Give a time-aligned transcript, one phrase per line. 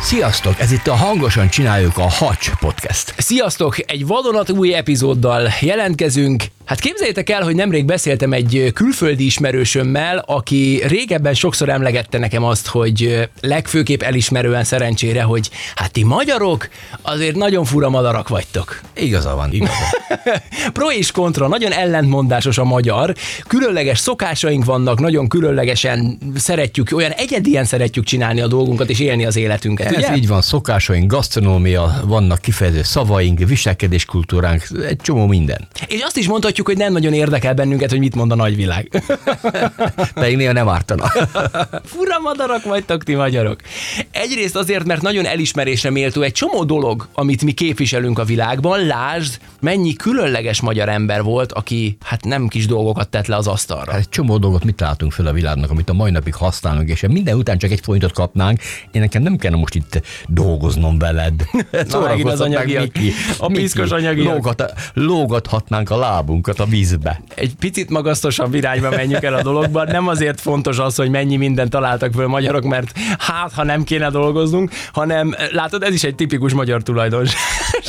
[0.00, 0.60] Sziasztok!
[0.60, 3.14] Ez itt a Hangosan Csináljuk a Hacs Podcast.
[3.16, 3.90] Sziasztok!
[3.90, 6.44] Egy vadonatúj epizóddal jelentkezünk.
[6.66, 12.66] Hát képzeljétek el, hogy nemrég beszéltem egy külföldi ismerősömmel, aki régebben sokszor emlegette nekem azt,
[12.66, 16.68] hogy legfőképp elismerően szerencsére, hogy hát ti magyarok
[17.02, 18.80] azért nagyon fura madarak vagytok.
[18.96, 19.72] Igaza van, igaza.
[20.72, 23.14] Pro és kontra, nagyon ellentmondásos a magyar.
[23.46, 29.36] Különleges szokásaink vannak, nagyon különlegesen szeretjük, olyan egyedien szeretjük csinálni a dolgunkat és élni az
[29.36, 29.86] életünket.
[29.86, 30.16] Ez ugye?
[30.16, 35.68] így van, szokásaink, gasztronómia, vannak kifejező szavaink, viselkedéskultúránk, egy csomó minden.
[35.86, 38.88] És azt is mondhatjuk, hogy nem nagyon érdekel bennünket, hogy mit mond a nagyvilág.
[40.14, 41.04] Pedig néha nem ártana.
[41.84, 43.60] Fura madarak vagytok ti magyarok.
[44.10, 48.86] Egyrészt azért, mert nagyon elismerésre méltó egy csomó dolog, amit mi képviselünk a világban.
[48.86, 53.90] Lásd, mennyi különleges magyar ember volt, aki hát nem kis dolgokat tett le az asztalra.
[53.90, 57.00] Hát egy csomó dolgot mit látunk fel a világnak, amit a mai napig használunk, és
[57.08, 58.60] minden után csak egy forintot kapnánk,
[58.90, 61.34] én nekem nem kellene most itt dolgoznom veled.
[62.40, 62.82] anyagiak.
[62.82, 64.34] Miki, A piszkos anyagiak.
[64.34, 65.96] Lógat, lógathatnánk a
[66.46, 67.20] lábunkat a vízbe.
[67.34, 69.86] Egy picit magasztosabb irányba menjünk el a dologban.
[69.86, 74.10] Nem azért fontos az, hogy mennyi mindent találtak föl magyarok, mert hát, ha nem kéne
[74.10, 77.40] dolgoznunk, hanem látod, ez is egy tipikus magyar tulajdonság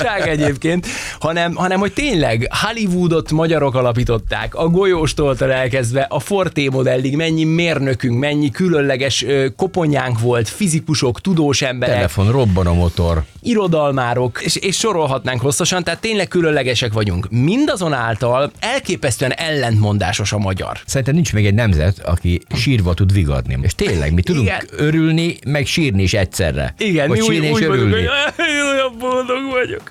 [0.06, 0.88] egyébként,
[1.20, 8.20] hanem, hanem hogy tényleg Hollywoodot magyarok alapították, a golyóstól elkezdve a Forté modellig mennyi mérnökünk,
[8.20, 9.25] mennyi különleges
[9.56, 13.23] koponyánk volt, fizikusok, tudós emberek, Telefon, robban a motor.
[13.42, 17.28] irodalmárok, és, és sorolhatnánk hosszasan, tehát tényleg különlegesek vagyunk.
[17.30, 20.80] Mindazonáltal elképesztően ellentmondásos a magyar.
[20.86, 23.58] Szerintem nincs még egy nemzet, aki sírva tud vigadni.
[23.62, 24.68] És tényleg, mi tudunk Igen.
[24.72, 26.74] örülni, meg sírni is egyszerre.
[26.78, 28.06] Igen, Vagy mi úgy, sírni úgy és vagyunk, örülni.
[28.08, 29.87] hogy "Ej, olyan boldog vagyok,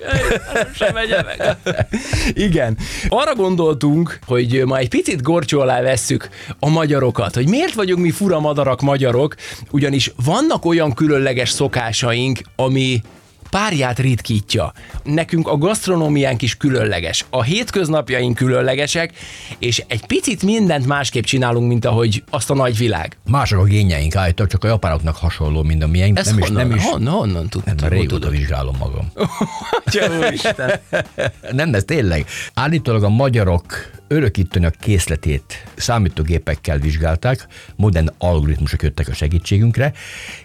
[1.25, 1.57] meg.
[2.47, 2.77] Igen.
[3.07, 8.11] Arra gondoltunk, hogy ma egy picit gorcsó alá vesszük a magyarokat, hogy miért vagyunk mi
[8.11, 9.35] fura madarak magyarok,
[9.71, 13.01] ugyanis vannak olyan különleges szokásaink, ami
[13.49, 14.73] párját ritkítja.
[15.03, 19.11] Nekünk a gasztronómiánk is különleges, a hétköznapjaink különlegesek,
[19.59, 23.17] és egy picit mindent másképp csinálunk, mint ahogy azt a nagy világ.
[23.25, 26.17] Mások a génjeink állítólag, csak a japánoknak hasonló, mint a miénk.
[26.17, 27.81] Ez nem is, honnan, nem is, honnan, honnan tudtad?
[27.81, 28.31] nem, régóta tudod?
[28.31, 29.11] vizsgálom magam.
[30.19, 30.79] Úristen.
[31.51, 32.25] nem, ez tényleg.
[32.53, 39.93] Állítólag a magyarok örökítőnek készletét számítógépekkel vizsgálták, modern algoritmusok jöttek a segítségünkre,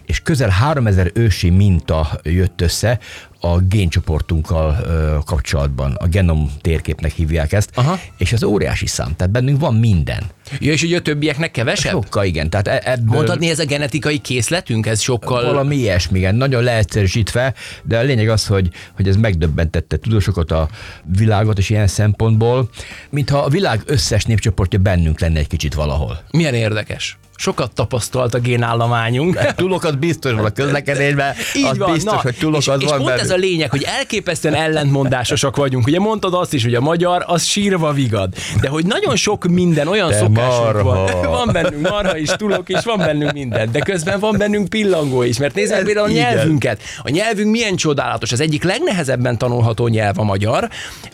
[0.06, 2.98] és közel 3000 ősi minta jött össze
[3.44, 5.92] a géncsoportunkkal ö, kapcsolatban.
[5.92, 7.98] A genom térképnek hívják ezt, Aha.
[8.16, 10.22] és az óriási szám, tehát bennünk van minden.
[10.58, 11.92] Ja, és ugye a többieknek kevesebb?
[11.92, 13.14] Sokkal igen, tehát e- ebből...
[13.14, 15.44] Mondhatni, ez a genetikai készletünk, ez sokkal...
[15.44, 20.68] Valami ilyesmi, igen, nagyon leegyszerűsítve, de a lényeg az, hogy, hogy ez megdöbbentette tudósokat a
[21.04, 22.68] világot, és ilyen szempontból,
[23.10, 26.18] mintha a világ összes népcsoportja bennünk lenne egy kicsit valahol.
[26.30, 27.18] Milyen érdekes.
[27.42, 29.38] Sokat tapasztalt a génállományunk.
[29.56, 31.34] Túlokat biztos van a közlekedésben,
[31.70, 33.20] az biztos, hogy és, túlokat és van pont bennünk.
[33.20, 35.86] ez a lényeg, hogy elképesztően ellentmondásosak vagyunk.
[35.86, 38.34] Ugye mondtad azt is, hogy a magyar az sírva vigad.
[38.60, 40.82] De hogy nagyon sok minden olyan Te szokásunk van.
[40.82, 41.30] marha.
[41.38, 43.72] Van bennünk marha is, tulok is, van bennünk minden.
[43.72, 45.38] De közben van bennünk pillangó is.
[45.38, 46.80] Mert nézzük például a nyelvünket.
[47.02, 48.32] A nyelvünk milyen csodálatos.
[48.32, 50.68] Az egyik legnehezebben tanulható nyelv a magyar.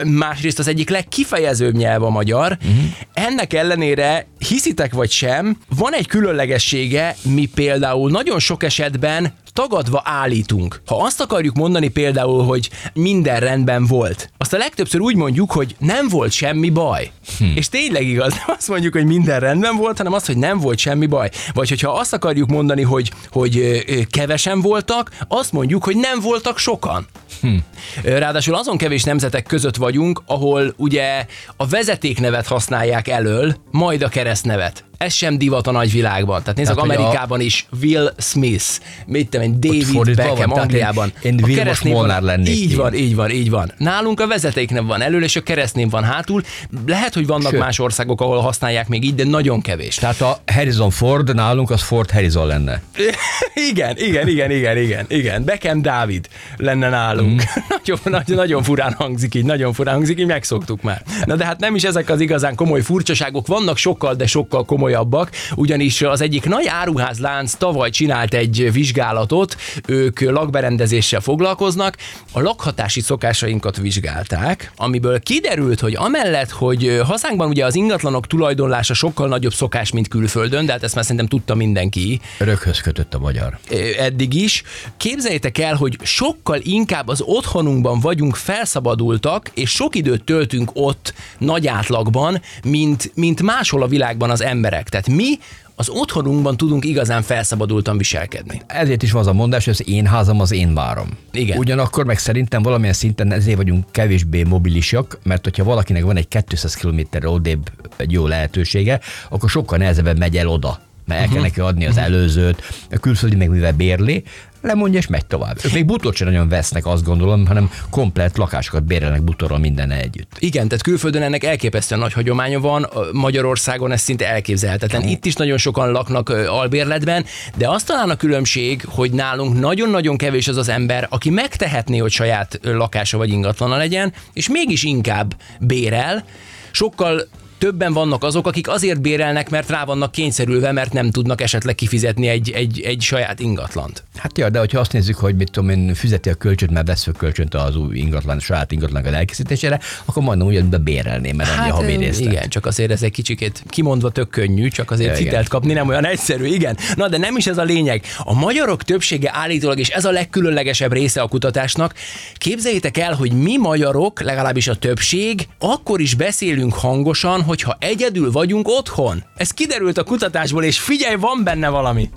[0.05, 2.59] Másrészt az egyik legkifejezőbb nyelv a magyar.
[2.61, 2.85] Uh-huh.
[3.13, 10.81] Ennek ellenére, hiszitek vagy sem, van egy különlegessége, mi például nagyon sok esetben tagadva állítunk.
[10.87, 15.77] Ha azt akarjuk mondani például, hogy minden rendben volt, azt a legtöbbször úgy mondjuk, hogy
[15.79, 17.11] nem volt semmi baj.
[17.39, 17.45] Hm.
[17.55, 20.79] És tényleg igaz, nem azt mondjuk, hogy minden rendben volt, hanem azt, hogy nem volt
[20.79, 21.31] semmi baj.
[21.53, 23.81] Vagy hogyha azt akarjuk mondani, hogy, hogy
[24.11, 27.07] kevesen voltak, azt mondjuk, hogy nem voltak sokan.
[27.41, 27.57] Hm.
[28.03, 31.27] Ráadásul azon kevés nemzetek között vagyunk, ahol ugye
[31.57, 34.88] a vezetéknevet használják elől, majd a keresztnevet.
[34.99, 36.41] Ez sem divat a nagyvilágban.
[36.41, 38.65] Tehát nézzük, Tehát, hogy a- Amerikában is Will Smith,
[39.07, 41.13] mit tudom én, David Beckham van, Angliában.
[41.23, 42.77] én- én A keresztnév Molnár lennék Így én.
[42.77, 43.73] van, így van, így van.
[43.77, 46.43] Nálunk a vezetéknev van elől, és a keresztnév van hátul.
[46.87, 47.61] Lehet, hogy vannak Sőt.
[47.61, 49.95] más országok, ahol használják még így, de nagyon kevés.
[49.95, 52.83] Tehát a Harrison Ford nálunk az Ford Harrison lenne.
[53.71, 55.45] igen, igen, igen, igen, igen, igen.
[55.45, 57.33] Beckham Dávid lenne nálunk.
[57.43, 57.63] Mm.
[57.85, 61.03] nagyon, nagyon, nagyon furán hangzik így, nagyon furán hangzik így, megszoktuk már.
[61.25, 64.87] Na de hát nem is ezek az igazán komoly furcsaságok, vannak sokkal, de sokkal komolyabb
[64.89, 69.57] komolyabbak, ugyanis az egyik nagy áruházlánc tavaly csinált egy vizsgálatot,
[69.87, 71.97] ők lakberendezéssel foglalkoznak,
[72.33, 79.29] a lakhatási szokásainkat vizsgálták, amiből kiderült, hogy amellett, hogy hazánkban ugye az ingatlanok tulajdonlása sokkal
[79.29, 83.59] nagyobb szokás, mint külföldön, de hát ezt már szerintem tudta mindenki Örökhöz kötött a magyar.
[83.99, 84.63] eddig is.
[84.97, 91.67] Képzeljétek el, hogy sokkal inkább az otthonunkban vagyunk felszabadultak, és sok időt töltünk ott nagy
[91.67, 94.78] átlagban, mint, mint máshol a világban az emberek.
[94.87, 95.39] Tehát mi
[95.75, 98.63] az otthonunkban tudunk igazán felszabadultan viselkedni.
[98.67, 101.09] Ezért is van az a mondás, hogy az én házam az én várom.
[101.33, 101.59] Igen.
[101.59, 106.75] Ugyanakkor meg szerintem valamilyen szinten ezért vagyunk kevésbé mobilisak, mert hogyha valakinek van egy 200
[106.75, 111.61] km odébb egy jó lehetősége, akkor sokkal nehezebben megy el oda mert el kell neki
[111.61, 114.25] adni az előzőt, a külföldi meg mivel bérli,
[114.63, 115.59] lemondja és megy tovább.
[115.65, 120.33] Ők még butort sem nagyon vesznek, azt gondolom, hanem komplet lakásokat bérelnek butorral minden együtt.
[120.39, 125.03] Igen, tehát külföldön ennek elképesztően nagy hagyománya van, Magyarországon ez szinte elképzelhetetlen.
[125.03, 127.25] Itt is nagyon sokan laknak albérletben,
[127.57, 132.13] de azt talán a különbség, hogy nálunk nagyon-nagyon kevés az az ember, aki megtehetné, hogy
[132.13, 136.25] saját lakása vagy ingatlana legyen, és mégis inkább bérel,
[136.71, 137.29] sokkal
[137.59, 142.29] többen vannak azok, akik azért bérelnek, mert rá vannak kényszerülve, mert nem tudnak esetleg kifizetni
[142.29, 144.05] egy, egy, egy saját ingatlant.
[144.17, 147.07] Hát ja, de hogyha azt nézzük, hogy mit tudom én, fizeti a kölcsönt, mert vesz
[147.17, 151.75] kölcsönt az új ingatlan, saját ingatlan elkészítésére, akkor majdnem úgy, hogy bebérelné, mert annyi a
[151.75, 152.33] havi ö, részlet.
[152.33, 155.23] igen, csak azért ez egy kicsikét kimondva tök könnyű, csak azért igen.
[155.23, 156.77] hitelt kapni nem olyan egyszerű, igen.
[156.95, 158.05] Na, de nem is ez a lényeg.
[158.19, 161.95] A magyarok többsége állítólag, és ez a legkülönlegesebb része a kutatásnak,
[162.35, 168.69] képzeljétek el, hogy mi magyarok, legalábbis a többség, akkor is beszélünk hangosan, hogyha egyedül vagyunk
[168.69, 169.25] otthon.
[169.37, 172.11] Ez kiderült a kutatásból, és figyelj, van benne valami.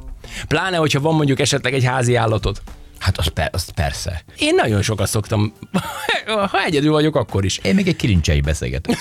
[0.47, 2.61] Pláne, hogyha van mondjuk esetleg egy házi állatod.
[3.01, 4.23] Hát az, per, az persze.
[4.37, 5.53] Én nagyon sokat szoktam,
[6.25, 7.59] ha egyedül vagyok, akkor is.
[7.63, 8.97] Én még egy kilincsei beszélgetek.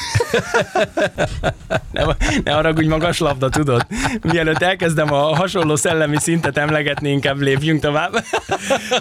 [1.93, 2.05] Ne,
[2.44, 3.87] ne haragudj, magas labda, tudod?
[4.23, 8.25] Mielőtt elkezdem a hasonló szellemi szintet emlegetni, inkább lépjünk tovább.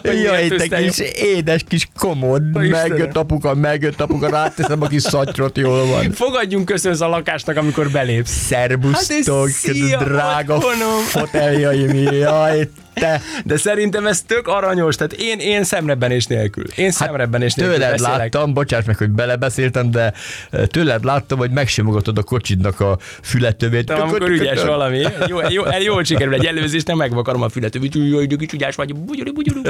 [0.01, 5.57] Hogy Jaj, te kis édes kis komod, megjött apuka, megjött apuka, ráteszem a kis szatyrot,
[5.57, 6.11] jól van.
[6.11, 8.31] Fogadjunk köszönsz a lakásnak, amikor belépsz.
[8.31, 10.59] Szerbusztok, Hát drága
[11.07, 12.69] foteljaim, jaj,
[12.99, 13.21] te.
[13.45, 16.63] De szerintem ez tök aranyos, tehát én, én szemrebbenés nélkül.
[16.75, 18.33] Én szemrebbenés nélkül Hát Tőled beszélek.
[18.33, 20.13] láttam, bocsáss meg, hogy belebeszéltem, de
[20.51, 23.85] eh, tőled láttam, hogy megsimogatod a kocsidnak a fületövét.
[23.85, 28.09] De amikor ügyes valami, jó, jó, jól sikerül egy előzés, nem megvakarom a fület, hogy
[28.09, 29.61] jaj, de ügyes vagy, bugyuri, bugyuri.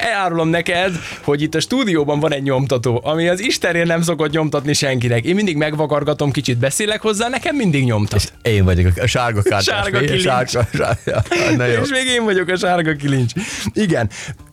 [0.00, 4.72] Elárulom neked, hogy itt a stúdióban van egy nyomtató, ami az Istenért nem szokott nyomtatni
[4.72, 5.24] senkinek.
[5.24, 8.32] Én mindig megvakargatom, kicsit beszélek hozzá, nekem mindig nyomtat.
[8.42, 9.76] Én vagyok a sárga kártyás.
[9.76, 10.22] Sárga kilincs.
[10.22, 11.22] sárga, sárga.
[11.56, 11.80] Na jó.
[11.80, 13.32] És még én vagyok a sárga kilincs.
[13.72, 14.10] Igen.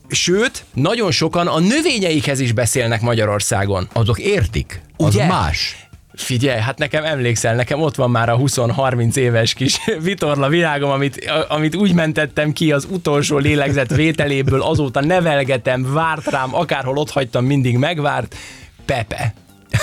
[0.08, 3.88] Sőt, nagyon sokan a növényeikhez is beszélnek Magyarországon.
[3.92, 4.80] Azok értik.
[4.96, 5.26] Az Ugye?
[5.26, 5.87] más.
[6.18, 11.30] Figyelj, hát nekem emlékszel, nekem ott van már a 20-30 éves kis vitorla világom, amit,
[11.48, 17.44] amit úgy mentettem ki az utolsó lélegzett vételéből, azóta nevelgetem, várt rám, akárhol ott hagytam,
[17.44, 18.36] mindig megvárt.
[18.84, 19.34] Pepe.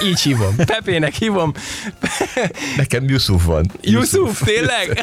[0.04, 0.56] Így hívom.
[0.76, 1.54] Pepének hívom.
[2.78, 3.72] Nekem Yusuf van.
[3.82, 5.00] Yusuf, tényleg?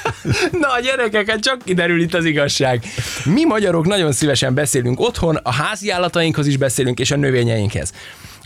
[0.60, 2.84] Na, a gyerekeket csak kiderül itt az igazság.
[3.24, 7.92] Mi magyarok nagyon szívesen beszélünk otthon, a házi állatainkhoz is beszélünk, és a növényeinkhez.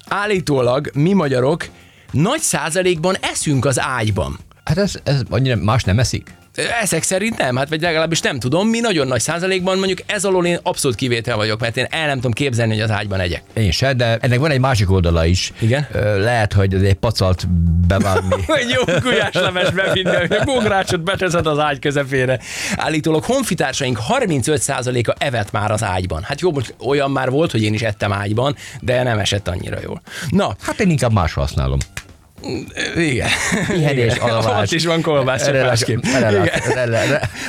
[0.09, 1.67] Állítólag mi magyarok
[2.15, 4.39] nagy százalékban eszünk az ágyban.
[4.65, 6.35] Hát ez, ez annyira más nem eszik?
[6.83, 10.47] Ezek szerint nem, hát vagy legalábbis nem tudom, mi nagyon nagy százalékban mondjuk ez alól
[10.47, 13.43] én abszolút kivétel vagyok, mert én el nem tudom képzelni, hogy az ágyban egyek.
[13.53, 15.53] Én se, de ennek van egy másik oldala is.
[15.59, 15.87] Igen?
[16.19, 17.49] Lehet, hogy ez egy pacalt
[17.87, 18.45] bevágni.
[18.61, 22.39] Egy jó gulyásleves bevinni, hogy a bográcsot beteszed az ágy közepére.
[22.77, 26.23] Állítólag honfitársaink 35%-a evett már az ágyban.
[26.23, 29.79] Hát jó, most olyan már volt, hogy én is ettem ágyban, de nem esett annyira
[29.83, 30.03] jól.
[30.29, 31.79] Na, Hát én inkább más használom.
[32.97, 33.29] Igen.
[33.67, 34.29] Pihenés, Igen.
[34.29, 34.69] alvás.
[34.69, 35.63] Ott is van kolbász, re-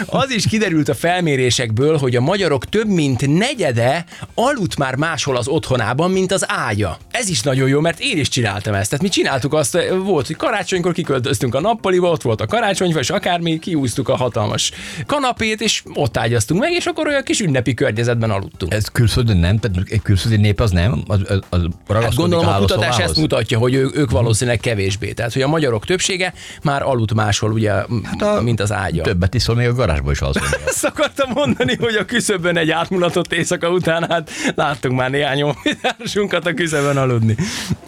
[0.06, 5.48] Az is kiderült a felmérésekből, hogy a magyarok több mint negyede aludt már máshol az
[5.48, 6.98] otthonában, mint az ágya.
[7.12, 8.90] Ez is nagyon jó, mert én is csináltam ezt.
[8.90, 13.10] Tehát mi csináltuk azt, volt, hogy karácsonykor kiköltöztünk a nappaliba, ott volt a karácsonyfa, és
[13.10, 14.72] akármi, kiúztuk a hatalmas
[15.06, 18.74] kanapét, és ott ágyaztunk meg, és akkor olyan kis ünnepi környezetben aludtunk.
[18.74, 19.60] Ez külföldön nem?
[19.60, 21.04] Tehát egy külföldi nép az nem?
[21.08, 21.62] Az, az, az
[21.94, 25.12] Hát gondolom a kutatás ezt mutatja, hogy ő, ők valószínűleg kevésbé.
[25.12, 29.02] Tehát, hogy a magyarok többsége már aludt máshol, ugye, hát a- mint az ágya.
[29.04, 30.48] Többet iszol, még a garázsba is alszol.
[30.68, 36.46] Ezt akartam mondani, hogy a küszöbön egy átmulatott éjszaka után, hát láttunk már néhány honfitársunkat
[36.46, 37.36] a küszöbön aludni.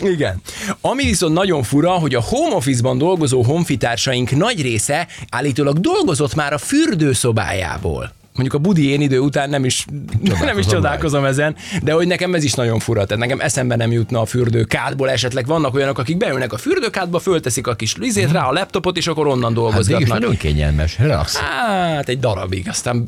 [0.01, 0.41] Igen.
[0.81, 6.53] Ami viszont nagyon fura, hogy a home office-ban dolgozó honfitársaink nagy része állítólag dolgozott már
[6.53, 8.15] a fürdőszobájából.
[8.37, 12.07] Mondjuk a budi én idő után nem is csodálkozom, nem is csodálkozom ezen, de hogy
[12.07, 15.45] nekem ez is nagyon fura, tehát nekem eszembe nem jutna a fürdőkádból esetleg.
[15.45, 19.27] Vannak olyanok, akik beülnek a fürdőkádba, fölteszik a kis lizét rá a laptopot, és akkor
[19.27, 20.19] onnan Hát dolgozgatnak.
[20.19, 21.35] nagyon kényelmes, relax.
[21.35, 23.07] Hát egy darabig, aztán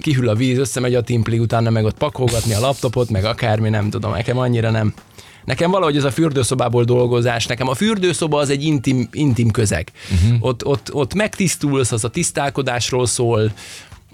[0.00, 3.90] kihűl a víz, összemegy a timpli, utána meg ott pakolgatni a laptopot, meg akármi, nem
[3.90, 4.94] tudom, nekem annyira nem.
[5.44, 9.88] Nekem valahogy ez a fürdőszobából dolgozás, nekem a fürdőszoba az egy intim, intim közeg.
[10.12, 10.36] Uh-huh.
[10.40, 13.52] Ott, ott, ott megtisztulsz, az a tisztálkodásról szól,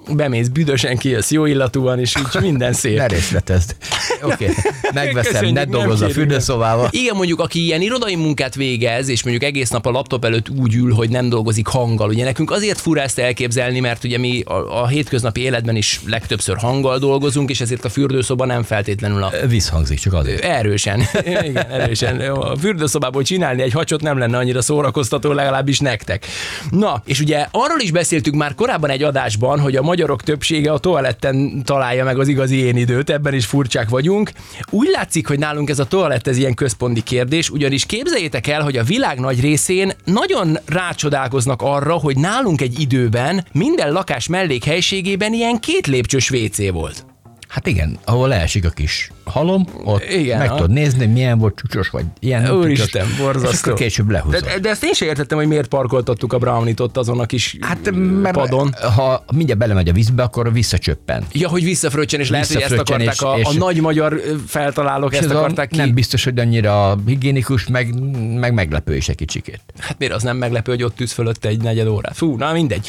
[0.08, 2.96] bemész büdösen, kijössz jó illatúan, és így minden szép.
[2.96, 3.76] Ne részletezd.
[4.22, 4.54] Oké, okay.
[4.94, 6.26] megveszem, Köszönjük, ne nem dolgozz a kérünk.
[6.26, 6.88] fürdőszobába.
[6.90, 10.74] Igen, mondjuk aki ilyen irodai munkát végez, és mondjuk egész nap a laptop előtt úgy
[10.74, 12.08] ül, hogy nem dolgozik hanggal.
[12.08, 16.56] Ugye nekünk azért fura ezt elképzelni, mert ugye mi a, a hétköznapi életben is legtöbbször
[16.56, 20.44] hanggal dolgozunk, és ezért a fürdőszoba nem feltétlenül a Visszhangzik csak azért.
[20.44, 22.20] Erősen, igen, erősen.
[22.20, 26.26] A fürdőszobából csinálni egy hacsot nem lenne annyira szórakoztató, legalábbis nektek.
[26.70, 30.78] Na, és ugye arról is beszéltünk már korábban egy adásban, hogy a magyarok többsége a
[30.78, 34.30] toaletten találja meg az igazi én időt, ebben is furcsák vagyunk.
[34.70, 38.76] Úgy látszik, hogy nálunk ez a toalett ez ilyen központi kérdés, ugyanis képzeljétek el, hogy
[38.76, 45.60] a világ nagy részén nagyon rácsodálkoznak arra, hogy nálunk egy időben minden lakás mellékhelységében ilyen
[45.60, 47.15] két lépcsős WC volt.
[47.56, 50.54] Hát igen, ahol leesik a kis halom, ott Igen, meg ha?
[50.54, 53.50] tudod nézni, milyen volt csúcsos, vagy ilyen Úristen, borzasztó.
[53.50, 54.40] És akkor később lehúzod.
[54.44, 57.56] De, de ezt én sem értettem, hogy miért parkoltattuk a Brownit ott azon a kis
[57.60, 57.90] Hát
[58.22, 58.74] mert padon.
[58.96, 61.24] ha mindjárt belemegy a vízbe, akkor visszacsöppen.
[61.32, 65.12] Ja, hogy visszafröccsen, és lehet, hogy ezt akarták és- a, a és- nagy magyar feltalálók,
[65.12, 65.76] És ezt ez a- akarták ki.
[65.76, 67.94] Nem biztos, hogy annyira higiénikus, meg,
[68.38, 69.60] meg meglepő is egy kicsikét.
[69.78, 72.16] Hát miért az nem meglepő, hogy ott tűz fölött egy negyed órát?
[72.16, 72.88] Fú, na mindegy.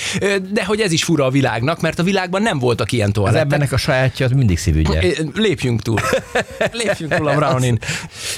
[0.54, 3.42] De hogy ez is fura a világnak, mert a világban nem voltak ilyen Az toalettek.
[3.42, 5.04] ebbenek a sajátja az mindig szívügye.
[5.04, 6.00] Ö, Lépjünk túl.
[6.72, 7.80] Lépjünk túl a Brownin.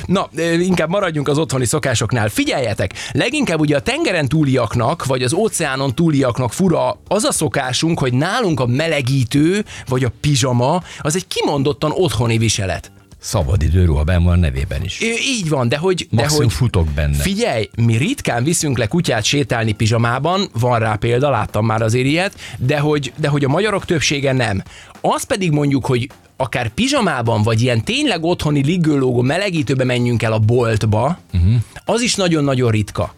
[0.06, 2.30] Na, inkább maradjunk az otthoni szokásoknál.
[2.30, 8.14] Figyeljetek, leginkább ugye a tengeren túliaknak, vagy az óceánon túliaknak fura az a szokásunk, hogy
[8.14, 12.92] nálunk a melegítő, vagy a pizsama, az egy kimondottan otthoni viselet.
[13.20, 15.02] Szabadidőruha benn van a nevében is.
[15.02, 16.08] Ö, Így van, de hogy...
[16.12, 17.16] De hogy futok benne.
[17.16, 22.34] Figyelj, mi ritkán viszünk le kutyát sétálni pizsamában, van rá példa, láttam már azért ilyet,
[22.58, 24.64] de hogy, de hogy a magyarok többsége nem.
[25.02, 30.40] Az pedig mondjuk, hogy akár pizsamában, vagy ilyen tényleg otthoni liggőlógó melegítőbe menjünk el a
[30.40, 31.54] boltba, uh-huh.
[31.86, 33.14] az is nagyon-nagyon ritka.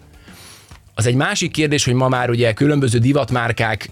[0.95, 3.89] Az egy másik kérdés, hogy ma már ugye különböző divatmárkák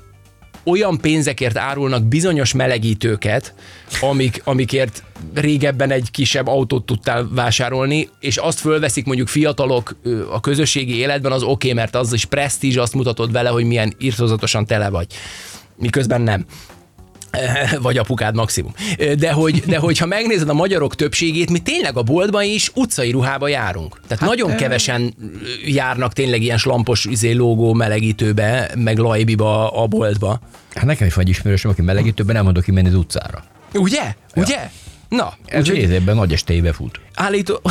[0.70, 3.54] olyan pénzekért árulnak bizonyos melegítőket,
[4.02, 9.96] amik, amikért régebben egy kisebb autót tudtál vásárolni, és azt fölveszik mondjuk fiatalok
[10.32, 13.94] a közösségi életben, az oké, okay, mert az is presztízs, azt mutatod vele, hogy milyen
[13.98, 15.08] irtozatosan tele vagy.
[15.76, 16.46] Miközben nem
[17.82, 18.74] vagy apukád maximum.
[19.18, 23.48] De hogy, de hogyha megnézed a magyarok többségét, mi tényleg a boltban is utcai ruhába
[23.48, 24.00] járunk.
[24.08, 25.14] Tehát hát, nagyon kevesen
[25.66, 30.40] járnak tényleg ilyen slampos izé, lógó melegítőbe, meg lajbiba a boltba.
[30.74, 33.44] Hát nekem is van egy ismerősöm, aki melegítőben nem mondok kimenni az utcára.
[33.74, 34.16] Ugye?
[34.36, 34.70] Ugye?
[35.10, 37.00] Na, Ez úgyhogy részében nagy estébe fut.
[37.14, 37.62] állító...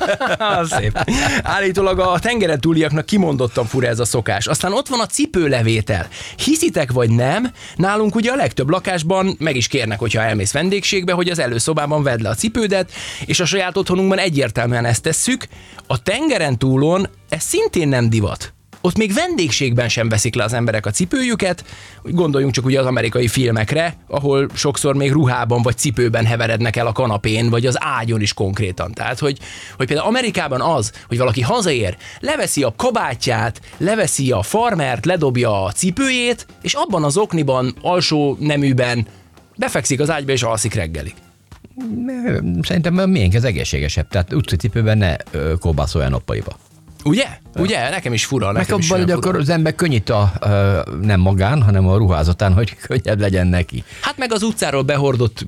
[0.78, 0.98] Szép.
[1.42, 4.46] Állítólag a tengeren túliaknak kimondottan fura ez a szokás.
[4.46, 6.08] Aztán ott van a cipőlevétel.
[6.36, 11.28] Hiszitek vagy nem, nálunk ugye a legtöbb lakásban meg is kérnek, hogyha elmész vendégségbe, hogy
[11.28, 12.90] az előszobában vedd le a cipődet,
[13.26, 15.46] és a saját otthonunkban egyértelműen ezt tesszük.
[15.86, 18.53] A tengeren túlon ez szintén nem divat.
[18.86, 21.64] Ott még vendégségben sem veszik le az emberek a cipőjüket,
[22.02, 26.92] gondoljunk csak ugye az amerikai filmekre, ahol sokszor még ruhában vagy cipőben heverednek el a
[26.92, 28.92] kanapén, vagy az ágyon is konkrétan.
[28.92, 29.38] Tehát, hogy,
[29.76, 35.72] hogy például Amerikában az, hogy valaki hazaér, leveszi a kabátját, leveszi a farmert, ledobja a
[35.72, 39.06] cipőjét, és abban az okniban, alsó neműben
[39.56, 41.14] befekszik az ágyba és alszik reggelig.
[42.62, 46.56] Szerintem miénk ez egészségesebb, tehát utcacipőben ne ö, kóbászolj a nappaliba.
[47.04, 47.26] Ugye?
[47.56, 47.90] Ugye?
[47.90, 48.46] Nekem is fura.
[48.46, 50.32] Meg Nekem is abban, hogy akkor az ember könnyít a,
[51.02, 53.84] nem magán, hanem a ruházatán, hogy könnyebb legyen neki.
[54.00, 55.46] Hát meg az utcáról behordott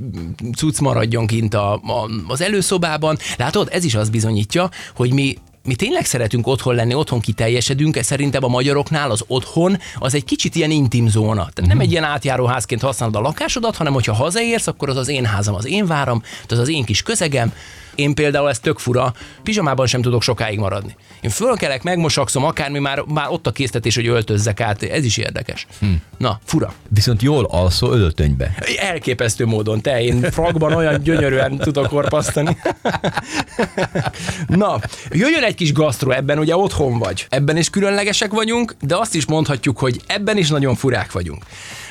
[0.57, 3.17] cucc maradjon kint a, a, az előszobában.
[3.39, 8.45] Látod, ez is azt bizonyítja, hogy mi mi tényleg szeretünk otthon lenni, otthon kiteljesedünk, szerintem
[8.45, 11.35] a magyaroknál az otthon az egy kicsit ilyen intim zóna.
[11.35, 11.69] Tehát Mhm.
[11.69, 15.55] nem egy ilyen átjáróházként használod a lakásodat, hanem hogyha hazaérsz, akkor az az én házam,
[15.55, 17.53] az én váram, az az én kis közegem.
[17.95, 20.97] Én például ez tök fura, pizsamában sem tudok sokáig maradni.
[21.27, 25.67] Én fölkelek, megmosakszom, akármi, már, már ott a késztetés, hogy öltözzek át, ez is érdekes.
[25.81, 25.87] Hm.
[26.17, 26.73] Na, fura.
[26.89, 28.55] Viszont jól alszó öltönybe.
[28.79, 32.57] Elképesztő módon, te, én fragban olyan gyönyörűen tudok korpasztani.
[34.47, 34.81] Na,
[35.11, 37.27] jöjjön egy kis gasztro, ebben ugye otthon vagy.
[37.29, 41.45] Ebben is különlegesek vagyunk, de azt is mondhatjuk, hogy ebben is nagyon furák vagyunk.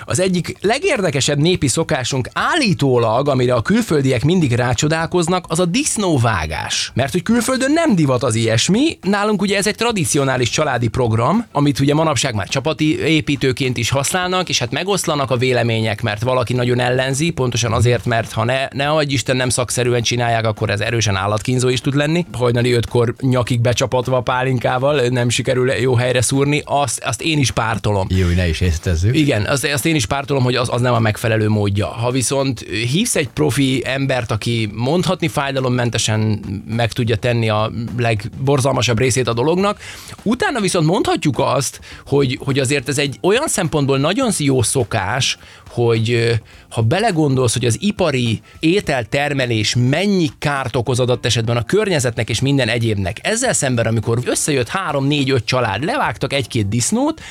[0.05, 6.91] Az egyik legérdekesebb népi szokásunk állítólag, amire a külföldiek mindig rácsodálkoznak, az a disznóvágás.
[6.93, 11.79] Mert hogy külföldön nem divat az ilyesmi, nálunk ugye ez egy tradicionális családi program, amit
[11.79, 16.79] ugye manapság már csapati építőként is használnak, és hát megoszlanak a vélemények, mert valaki nagyon
[16.79, 21.15] ellenzi, pontosan azért, mert ha ne, ne adj Isten nem szakszerűen csinálják, akkor ez erősen
[21.15, 22.25] állatkínzó is tud lenni.
[22.31, 27.51] Hajnali ötkor nyakig becsapatva a pálinkával, nem sikerül jó helyre szúrni, azt, azt én is
[27.51, 28.07] pártolom.
[28.09, 29.15] Jó, ne is észtezzük.
[29.15, 31.87] Igen, azt, azt én is pártolom, hogy az, az nem a megfelelő módja.
[31.87, 39.27] Ha viszont hívsz egy profi embert, aki mondhatni fájdalommentesen meg tudja tenni a legborzalmasabb részét
[39.27, 39.79] a dolognak,
[40.23, 45.37] utána viszont mondhatjuk azt, hogy, hogy azért ez egy olyan szempontból nagyon jó szokás,
[45.75, 46.39] hogy
[46.69, 52.67] ha belegondolsz, hogy az ipari ételtermelés mennyi kárt okoz adott esetben a környezetnek és minden
[52.67, 57.21] egyébnek, ezzel szemben, amikor összejött három, négy, öt család, levágtak egy-két disznót,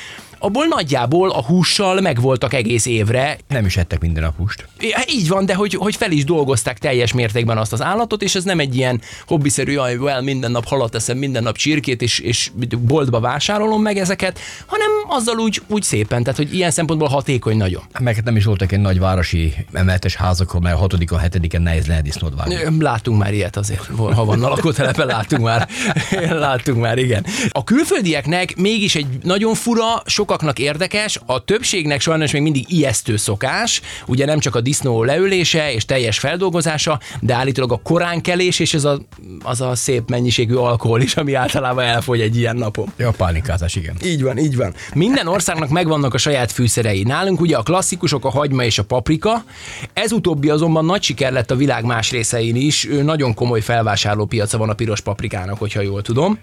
[0.44, 3.38] abból nagyjából a hússal megvoltak egész évre.
[3.48, 4.68] Nem is ettek minden nap húst.
[4.80, 8.34] Ja, így van, de hogy, hogy fel is dolgozták teljes mértékben azt az állatot, és
[8.34, 12.18] ez nem egy ilyen hobbiszerű, jaj, well, minden nap halat eszem, minden nap csirkét, és,
[12.18, 17.56] és boltba vásárolom meg ezeket, hanem azzal úgy, úgy szépen, tehát hogy ilyen szempontból hatékony
[17.56, 17.82] nagyon.
[18.00, 22.02] Meg nem is voltak egy nagy városi emeletes házakon, mert a hatodikon, hetediken nehéz lehet
[22.02, 22.82] disznót vágni.
[22.82, 25.68] Láttunk már ilyet azért, ha van a lakótelepen, láttunk már,
[26.46, 27.26] láttunk már, igen.
[27.48, 33.80] A külföldieknek mégis egy nagyon fura, sokaknak érdekes, a többségnek sajnos még mindig ijesztő szokás,
[34.06, 38.84] ugye nem csak a disznó leülése és teljes feldolgozása, de állítólag a koránkelés és ez
[38.84, 39.00] a,
[39.42, 42.92] az a szép mennyiségű alkohol is, ami általában elfogy egy ilyen napon.
[42.96, 43.96] Ja, a pálinkázás, igen.
[44.04, 44.74] Így van, így van.
[44.94, 47.02] Minden országnak megvannak a saját fűszerei.
[47.02, 49.44] Nálunk ugye a klasszikusok a hagyma és a paprika.
[49.92, 52.88] Ez utóbbi azonban nagy siker lett a világ más részein is.
[53.02, 56.38] Nagyon komoly felvásárlópiaca van a piros paprikának, hogyha jól tudom.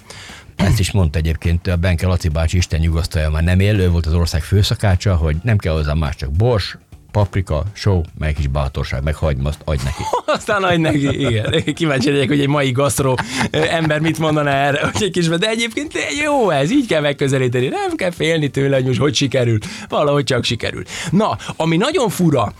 [0.55, 4.13] Ezt is mondta egyébként a Benke Laci bácsi, Isten nyugasztalja, már nem élő volt az
[4.13, 6.77] ország főszakácsa, hogy nem kell hozzá más, csak bors,
[7.11, 10.03] paprika, só, meg kis bátorság, meg hagyma, azt adj neki.
[10.37, 11.73] Aztán adj neki, igen.
[11.73, 13.17] Kíváncsi legyek, hogy egy mai gasztró
[13.51, 17.95] ember mit mondana erre, hogy egy kis, de egyébként jó ez, így kell megközelíteni, nem
[17.95, 19.57] kell félni tőle, hogy most hogy sikerül,
[19.89, 20.83] valahogy csak sikerül.
[21.11, 22.53] Na, ami nagyon fura,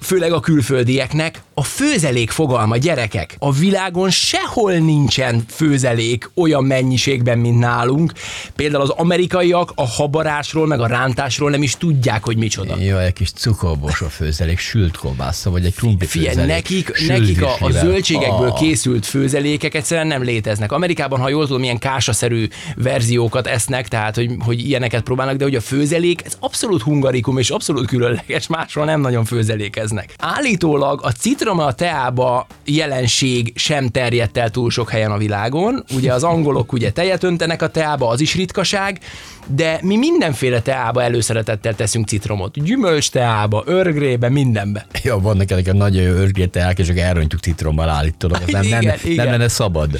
[0.00, 3.36] főleg a külföldieknek, a főzelék fogalma, gyerekek.
[3.38, 8.12] A világon sehol nincsen főzelék olyan mennyiségben, mint nálunk.
[8.54, 12.76] Például az amerikaiak a habarásról, meg a rántásról nem is tudják, hogy micsoda.
[12.78, 16.46] Jó, egy kis cukorbos a főzelék, sült kolbásza, vagy egy krumpli főzelék.
[16.46, 18.58] nekik, nekik a, a zöldségekből oh.
[18.58, 20.72] készült főzelékek egyszerűen nem léteznek.
[20.72, 25.54] Amerikában, ha jól tudom, ilyen kásaszerű verziókat esznek, tehát hogy, hogy ilyeneket próbálnak, de hogy
[25.54, 30.14] a főzelék, ez abszolút hungarikum és abszolút különleges, máshol nem nagyon főzelékeznek.
[30.18, 35.84] Állítólag a citrom citroma a teába jelenség sem terjedt el túl sok helyen a világon.
[35.94, 39.00] Ugye az angolok ugye tejet öntenek a teába, az is ritkaság,
[39.46, 42.64] de mi mindenféle teába előszeretettel teszünk citromot.
[42.64, 44.86] Gyümölcs teába, örgrébe, mindenbe.
[45.02, 48.42] Ja, vannak ezek a nagy örgré teák, és akkor elrontjuk citrommal állítólag.
[48.46, 49.24] Ez nem, igen, nem, igen.
[49.24, 49.90] nem lenne szabad.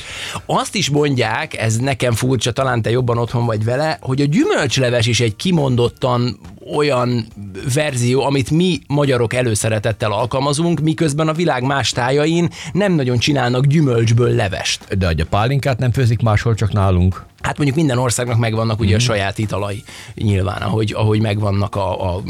[0.46, 5.06] Azt is mondják, ez nekem furcsa, talán te jobban otthon vagy vele, hogy a gyümölcsleves
[5.06, 6.40] is egy kimondottan
[6.72, 7.26] olyan
[7.74, 14.30] verzió, amit mi magyarok előszeretettel alkalmazunk, miközben a világ más tájain nem nagyon csinálnak gyümölcsből
[14.30, 14.98] levest.
[14.98, 17.24] De a pálinkát nem főzik máshol, csak nálunk.
[17.44, 18.94] Hát mondjuk minden országnak megvannak ugye mm.
[18.94, 19.04] a mhm.
[19.04, 19.82] saját italai
[20.14, 22.22] nyilván, ahogy, ahogy megvannak a, a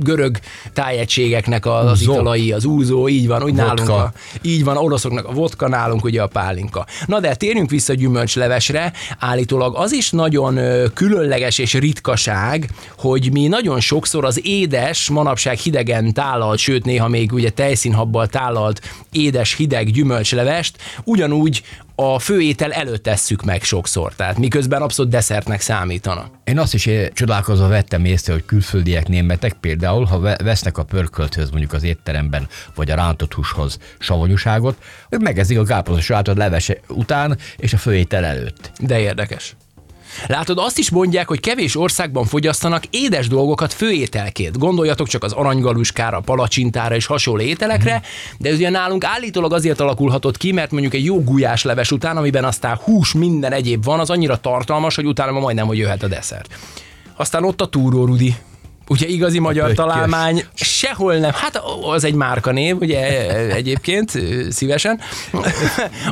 [0.00, 0.38] görög
[0.72, 2.12] tájegységeknek az Úzó.
[2.12, 3.64] italai, az úzó, így van, úgy vodka.
[3.64, 6.86] nálunk a, így van, oroszoknak a vodka, nálunk ugye a pálinka.
[7.06, 10.58] Na de térjünk vissza a gyümölcslevesre, állítólag az is nagyon
[10.94, 17.32] különleges és ritkaság, hogy mi nagyon sokszor az édes, manapság hidegen tálalt, sőt néha még
[17.32, 18.80] ugye tejszínhabbal tálalt
[19.12, 21.62] édes, hideg gyümölcslevest ugyanúgy
[21.94, 26.30] a főétel előtt tesszük meg sokszor, tehát miközben abszolút desszertnek számítana.
[26.44, 31.72] Én azt is csodálkozva vettem észre, hogy külföldiek németek például, ha vesznek a pörkölthöz mondjuk
[31.72, 34.76] az étteremben, vagy a rántott húshoz savanyúságot,
[35.08, 38.70] ők megezik a káposztos salátot levese után és a főétel előtt.
[38.80, 39.56] De érdekes.
[40.26, 44.58] Látod, azt is mondják, hogy kevés országban fogyasztanak édes dolgokat főételként.
[44.58, 48.02] Gondoljatok csak az aranygaluskára, palacsintára és hasonló ételekre,
[48.38, 52.44] de ez ugye nálunk állítólag azért alakulhatott ki, mert mondjuk egy jó gulyásleves után, amiben
[52.44, 56.58] aztán hús, minden egyéb van, az annyira tartalmas, hogy utána majdnem, hogy jöhet a desszert.
[57.16, 58.34] Aztán ott a túró, Rudi.
[58.88, 59.84] Ugye igazi magyar Pöttyös.
[59.84, 64.12] találmány sehol nem, hát az egy márkanév, ugye egyébként
[64.50, 65.00] szívesen.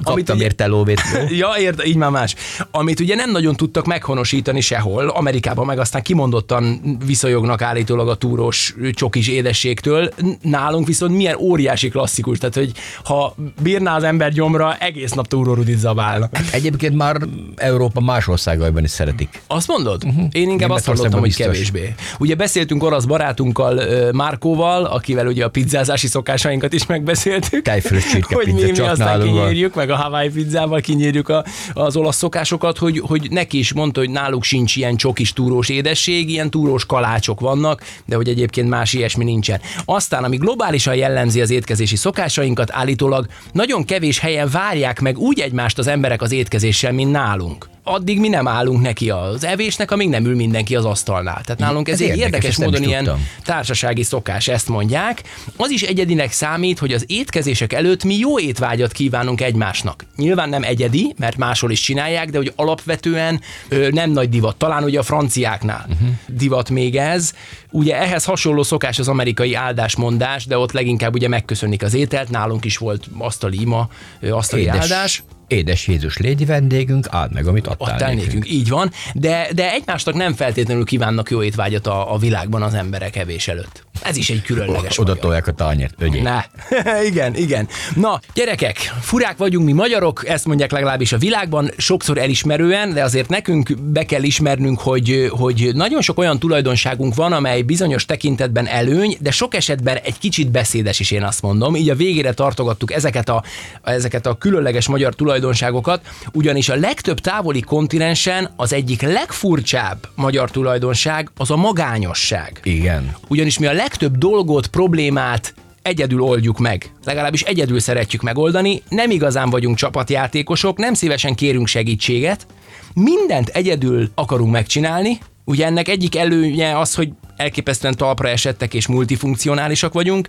[0.03, 1.01] Amit ugye, érte lóvét.
[1.29, 2.35] ja, ért, így már más.
[2.71, 8.75] Amit ugye nem nagyon tudtak meghonosítani sehol, Amerikában meg aztán kimondottan viszonyognak állítólag a túrós
[8.93, 10.13] csokis édességtől.
[10.43, 12.73] Nálunk viszont milyen óriási klasszikus, tehát hogy
[13.05, 16.29] ha bírná az ember gyomra, egész nap túrórudit zabálna.
[16.53, 17.17] Egyébként már
[17.57, 19.43] Európa más országaiban is szeretik.
[19.47, 20.05] Azt mondod?
[20.05, 20.27] Uh-huh.
[20.33, 21.95] Én inkább azt hallottam, hogy kevésbé.
[22.19, 27.63] Ugye beszél beszéltünk orosz barátunkkal, Márkóval, akivel ugye a pizzázási szokásainkat is megbeszéltük.
[27.63, 31.97] Tejfölös hogy mi, pizza mi csak aztán kinyírjuk, meg a Hawaii pizzával kinyírjuk a, az
[31.97, 36.51] olasz szokásokat, hogy, hogy neki is mondta, hogy náluk sincs ilyen csokis túrós édesség, ilyen
[36.51, 39.61] túrós kalácsok vannak, de hogy egyébként más ilyesmi nincsen.
[39.85, 45.79] Aztán, ami globálisan jellemzi az étkezési szokásainkat, állítólag nagyon kevés helyen várják meg úgy egymást
[45.79, 47.71] az emberek az étkezéssel, mint nálunk.
[47.85, 51.41] Addig mi nem állunk neki az evésnek, amíg nem ül mindenki az asztalnál.
[51.45, 53.27] Tehát nálunk ez, Ez érdekes, érdekes módon ilyen tudtam.
[53.45, 55.23] társasági szokás, ezt mondják.
[55.57, 60.05] Az is egyedinek számít, hogy az étkezések előtt mi jó étvágyat kívánunk egymásnak.
[60.17, 64.57] Nyilván nem egyedi, mert máshol is csinálják, de hogy alapvetően ö, nem nagy divat.
[64.57, 66.09] Talán ugye a franciáknál uh-huh.
[66.27, 67.33] divat még ez.
[67.71, 72.31] Ugye ehhez hasonló szokás az amerikai áldásmondás, de ott leginkább ugye megköszönik az ételt.
[72.31, 73.89] Nálunk is volt asztali ima,
[74.31, 78.27] asztali Édes, áldás édes Jézus légy vendégünk, áld meg, amit adtál, adtál nékünk.
[78.27, 78.51] nékünk.
[78.51, 83.17] Így van, de, de egymásnak nem feltétlenül kívánnak jó étvágyat a, a világban az emberek
[83.17, 83.85] evés előtt.
[84.01, 86.23] Ez is egy különleges Oda tolják a tányért, ögyék.
[86.23, 86.45] Ne.
[87.11, 87.69] igen, igen.
[87.95, 93.29] Na, gyerekek, furák vagyunk mi magyarok, ezt mondják legalábbis a világban, sokszor elismerően, de azért
[93.29, 99.17] nekünk be kell ismernünk, hogy, hogy nagyon sok olyan tulajdonságunk van, amely bizonyos tekintetben előny,
[99.21, 101.77] de sok esetben egy kicsit beszédes is, én azt mondom.
[101.77, 103.43] Így a végére tartogattuk ezeket a,
[103.83, 106.01] ezeket a különleges magyar tulajdonságokat,
[106.33, 112.61] ugyanis a legtöbb távoli kontinensen az egyik legfurcsább magyar tulajdonság az a magányosság.
[112.63, 113.17] Igen.
[113.29, 116.93] Ugyanis mi a legtöbb dolgot, problémát egyedül oldjuk meg.
[117.05, 122.47] Legalábbis egyedül szeretjük megoldani, nem igazán vagyunk csapatjátékosok, nem szívesen kérünk segítséget,
[122.95, 127.09] mindent egyedül akarunk megcsinálni, Ugye ennek egyik előnye az, hogy
[127.43, 130.29] elképesztően talpra esettek és multifunkcionálisak vagyunk.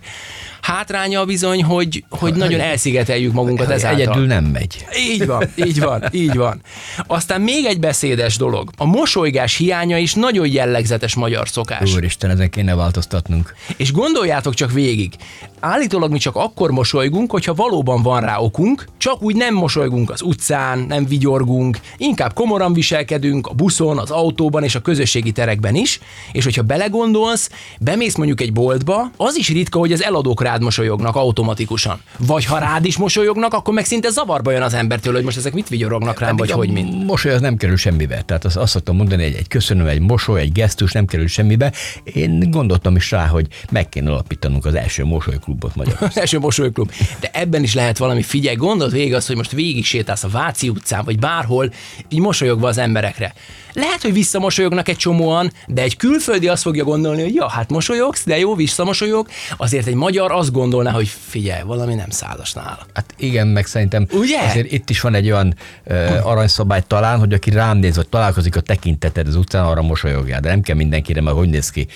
[0.60, 4.00] Hátránya bizony, hogy, hogy nagyon elszigeteljük magunkat ezáltal.
[4.00, 4.86] Egyedül nem megy.
[5.10, 6.60] Így van, így van, így van.
[7.06, 8.70] Aztán még egy beszédes dolog.
[8.76, 11.94] A mosolygás hiánya is nagyon jellegzetes magyar szokás.
[11.94, 13.54] Úristen, ezen kéne változtatnunk.
[13.76, 15.14] És gondoljátok csak végig,
[15.60, 20.22] állítólag mi csak akkor mosolygunk, hogyha valóban van rá okunk, csak úgy nem mosolygunk az
[20.22, 26.00] utcán, nem vigyorgunk, inkább komoran viselkedünk a buszon, az autóban és a közösségi terekben is,
[26.32, 26.62] és hogyha
[27.04, 32.00] belegondolsz, bemész mondjuk egy boltba, az is ritka, hogy az eladók rád mosolyognak automatikusan.
[32.18, 35.52] Vagy ha rád is mosolyognak, akkor meg szinte zavarba jön az embertől, hogy most ezek
[35.52, 37.04] mit vigyorognak rám, vagy hogy mind.
[37.04, 38.22] mosoly az nem kerül semmibe.
[38.22, 41.72] Tehát azt, azt szoktam mondani, egy, egy köszönöm, egy mosoly, egy gesztus nem kerül semmibe.
[42.04, 46.08] Én gondoltam is rá, hogy meg kéne alapítanunk az első mosolyklubot Magyarországon.
[46.08, 46.92] Az első mosolyklub.
[47.20, 50.68] De ebben is lehet valami, figyelj, gondold végig azt, hogy most végig sétálsz a Váci
[50.68, 51.72] utcán, vagy bárhol,
[52.08, 53.34] így mosolyogva az emberekre.
[53.74, 58.24] Lehet, hogy visszamosolyognak egy csomóan, de egy külföldi azt fogja gondolni, hogy ja, hát mosolyogsz,
[58.24, 59.28] de jó, visszamosolyog.
[59.56, 62.78] Azért egy magyar azt gondolná, hogy figyelj, valami nem szálas nála.
[62.92, 64.40] Hát igen, meg szerintem Ugye?
[64.40, 68.56] azért itt is van egy olyan ö, aranyszabály talán, hogy aki rám néz, vagy találkozik
[68.56, 71.86] a tekinteted az utcán, arra mosolyogjál, de nem kell mindenkire, mert hogy néz ki.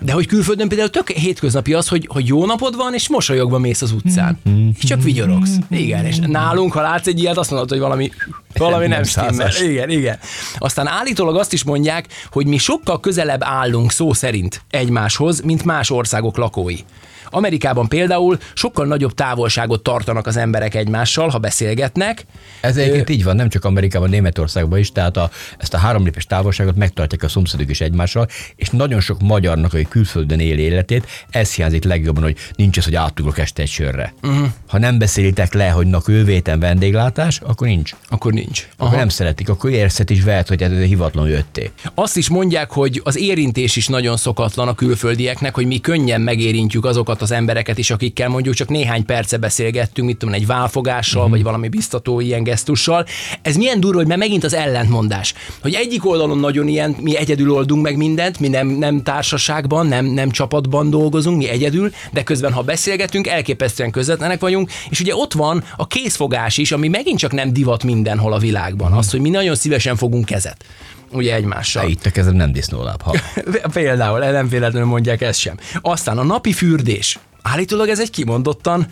[0.00, 3.82] De hogy külföldön például tök hétköznapi az, hogy, hogy jó napod van, és mosolyogva mész
[3.82, 4.38] az utcán.
[4.78, 5.56] És csak vigyorogsz.
[5.70, 8.10] Igen, és nálunk, ha látsz egy ilyet, azt mondod, hogy valami,
[8.58, 9.50] valami nem, Nem stimmel.
[9.62, 10.18] Igen, igen.
[10.58, 15.90] Aztán állítólag azt is mondják, hogy mi sokkal közelebb állunk szó szerint egymáshoz, mint más
[15.90, 16.76] országok lakói.
[17.30, 22.26] Amerikában például sokkal nagyobb távolságot tartanak az emberek egymással, ha beszélgetnek.
[22.60, 26.24] Ez egyébként így van, nem csak Amerikában, Németországban is, tehát a, ezt a három lépés
[26.24, 31.54] távolságot megtartják a szomszédok is egymással, és nagyon sok magyarnak, aki külföldön él életét, ez
[31.54, 34.14] hiányzik legjobban, hogy nincs ez, hogy átugrok este egy sörre.
[34.22, 34.48] Uh-huh.
[34.68, 37.94] Ha nem beszélitek le, hogy na kővéten vendéglátás, akkor nincs.
[38.08, 38.68] Akkor nincs.
[38.76, 41.70] Akkor nem szeretik, akkor érzhet is vehet, hogy ez hivatlanul jöttél.
[41.94, 46.84] Azt is mondják, hogy az érintés is nagyon szokatlan a külföldieknek, hogy mi könnyen megérintjük
[46.84, 51.34] azokat az embereket is, akikkel mondjuk csak néhány perce beszélgettünk, mit tudom, egy válfogással, uh-huh.
[51.34, 53.06] vagy valami biztató ilyen gesztussal.
[53.42, 55.34] Ez milyen durva, hogy mert megint az ellentmondás.
[55.62, 60.06] Hogy egyik oldalon nagyon ilyen, mi egyedül oldunk meg mindent, mi nem, nem társaságban, nem,
[60.06, 65.32] nem csapatban dolgozunk, mi egyedül, de közben, ha beszélgetünk, elképesztően közvetlenek vagyunk, és ugye ott
[65.32, 68.92] van a készfogás is, ami megint csak nem divat mindenhol a világban.
[68.92, 70.64] Az, hogy mi nagyon szívesen fogunk kezet
[71.10, 71.82] ugye egymással.
[71.82, 73.02] Ha itt a kezed nem disznóláb.
[73.02, 73.14] Ha.
[73.72, 75.56] Például, nem véletlenül mondják ezt sem.
[75.80, 77.18] Aztán a napi fürdés.
[77.46, 78.86] Állítólag ez egy kimondottan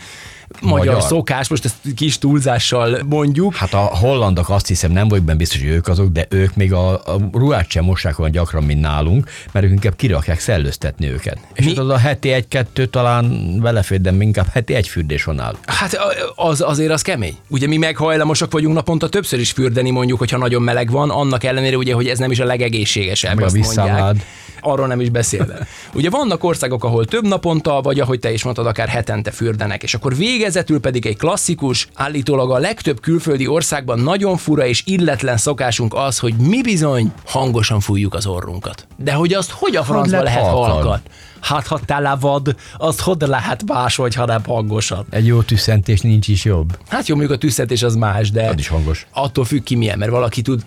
[0.60, 1.02] magyar, Magyar.
[1.02, 3.54] szokás, most ezt kis túlzással mondjuk.
[3.54, 6.72] Hát a hollandok azt hiszem, nem vagyok benne biztos, hogy ők azok, de ők még
[6.72, 11.38] a, a ruhát sem mossák olyan gyakran, mint nálunk, mert ők inkább kirakják szellőztetni őket.
[11.52, 11.70] És Mi?
[11.70, 11.78] Mi?
[11.78, 15.58] az a heti egy-kettő talán belefér, de inkább heti egy fürdés van náluk.
[15.66, 15.98] Hát
[16.34, 17.36] az, azért az kemény.
[17.48, 21.44] Ugye mi meg hajlamosak vagyunk naponta többször is fürdeni, mondjuk, hogyha nagyon meleg van, annak
[21.44, 23.34] ellenére ugye, hogy ez nem is a legegészségesebb.
[23.34, 24.16] Meg a azt mondják.
[24.66, 25.66] Arról nem is beszélve.
[25.94, 29.94] Ugye vannak országok, ahol több naponta, vagy ahogy te is mondtad, akár hetente fürdenek, és
[29.94, 35.36] akkor vége Végezetül pedig egy klasszikus, állítólag a legtöbb külföldi országban nagyon fura és illetlen
[35.36, 38.86] szokásunk az, hogy mi bizony hangosan fújjuk az orrunkat.
[38.96, 40.72] De hogy azt hogy a francba lehet lehet halkan?
[40.72, 41.00] halkan?
[41.40, 45.06] Hát ha tele vad, azt hogy lehet máshogy, ha nem hangosan?
[45.10, 46.78] Egy jó tüsszentés nincs is jobb.
[46.88, 49.06] Hát jó, mondjuk a tüsszentés az más, de Az is hangos.
[49.12, 50.62] attól függ ki milyen, mert valaki tud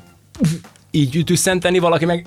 [0.92, 2.26] így tüsszenteni, valaki meg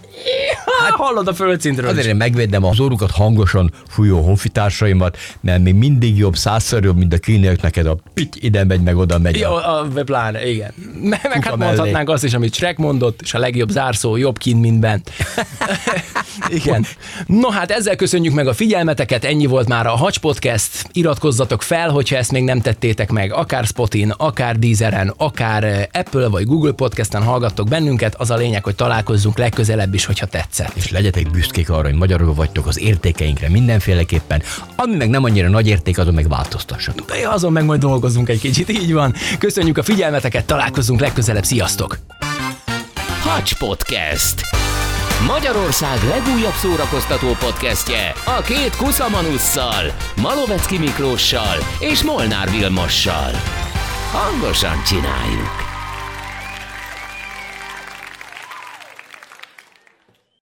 [0.80, 1.88] hát hallod a földszintről.
[1.90, 7.12] Azért én megvédem az orrukat hangosan fújó honfitársaimat, mert még mindig jobb, százszor jobb, mint
[7.12, 9.38] a kínaiak neked a pitty ide megy, meg oda megy.
[9.38, 10.72] Jó, a- a, pláne, igen.
[11.02, 11.64] Meg, meg hát mellé.
[11.64, 15.10] mondhatnánk azt is, amit Shrek mondott, és a legjobb zárszó jobb kint, mint bent.
[16.48, 16.86] igen.
[17.26, 20.88] No hát ezzel köszönjük meg a figyelmeteket, ennyi volt már a Hacs Podcast.
[20.92, 26.28] Iratkozzatok fel, hogyha ezt még nem tettétek meg, akár Spotin, akár Deezeren, akár eh, Apple
[26.28, 30.72] vagy Google Podcasten hallgattok bennünket, az a lényeg, hogy találkozzunk legközelebb is, hogyha tetszett.
[30.74, 34.42] és legyetek büszkék arra, hogy magyarok vagytok az értékeinkre mindenféleképpen,
[34.76, 37.10] ami meg nem annyira nagy érték, azon meg változtassatok.
[37.10, 39.14] De azon meg majd dolgozunk egy kicsit, így van.
[39.38, 41.98] Köszönjük a figyelmeteket, találkozunk legközelebb, sziasztok!
[43.22, 44.40] Hacs Podcast.
[45.26, 53.30] Magyarország legújabb szórakoztató podcastje a két kuszamanusszal, Malovecki Miklóssal és Molnár Vilmossal.
[54.12, 55.69] Hangosan csináljuk!